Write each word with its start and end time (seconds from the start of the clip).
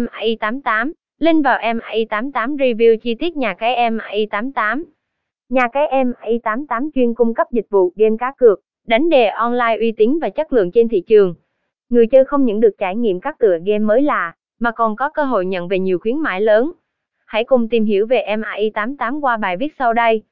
MAI88, 0.00 0.92
link 1.18 1.44
vào 1.44 1.58
MAI88 1.58 2.56
review 2.56 2.96
chi 2.96 3.14
tiết 3.14 3.36
nhà 3.36 3.54
cái 3.54 3.90
MAI88. 3.90 4.82
Nhà 5.48 5.68
cái 5.72 6.04
MAI88 6.04 6.90
chuyên 6.94 7.14
cung 7.14 7.34
cấp 7.34 7.46
dịch 7.50 7.66
vụ 7.70 7.92
game 7.96 8.16
cá 8.18 8.32
cược, 8.38 8.60
đánh 8.86 9.08
đề 9.08 9.26
online 9.26 9.76
uy 9.80 9.92
tín 9.92 10.18
và 10.22 10.30
chất 10.30 10.52
lượng 10.52 10.70
trên 10.70 10.88
thị 10.88 11.00
trường. 11.06 11.34
Người 11.88 12.06
chơi 12.06 12.24
không 12.24 12.44
những 12.44 12.60
được 12.60 12.78
trải 12.78 12.96
nghiệm 12.96 13.20
các 13.20 13.38
tựa 13.38 13.58
game 13.66 13.78
mới 13.78 14.02
lạ, 14.02 14.34
mà 14.58 14.70
còn 14.70 14.96
có 14.96 15.10
cơ 15.10 15.24
hội 15.24 15.46
nhận 15.46 15.68
về 15.68 15.78
nhiều 15.78 15.98
khuyến 15.98 16.18
mãi 16.18 16.40
lớn. 16.40 16.72
Hãy 17.26 17.44
cùng 17.44 17.68
tìm 17.68 17.84
hiểu 17.84 18.06
về 18.06 18.36
MAI88 18.36 19.20
qua 19.20 19.36
bài 19.36 19.56
viết 19.56 19.72
sau 19.78 19.92
đây. 19.92 20.22